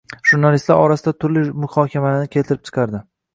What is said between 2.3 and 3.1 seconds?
keltirib chiqardi.